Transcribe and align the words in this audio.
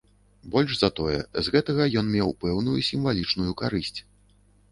Больш 0.53 0.71
за 0.77 0.87
тое, 0.99 1.17
з 1.47 1.53
гэтага 1.57 1.83
ён 2.01 2.09
меў 2.15 2.33
пэўную 2.45 2.75
сімвалічную 2.89 3.51
карысць. 3.63 3.99